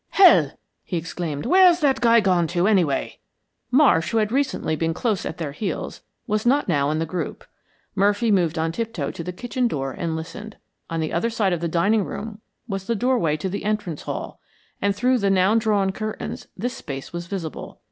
[0.09, 1.45] "Hell!" he exclaimed.
[1.45, 3.19] "Where's that guy gone to, anyway?"
[3.69, 7.45] Marsh, who had recently been close at their heels, was not now in the group.
[7.93, 10.57] Murphy moved on tiptoe to the kitchen door and listened.
[10.89, 14.39] On the other side of the dining room was the doorway to the entrance hall,
[14.81, 17.79] and through the now drawn curtains this space was visible.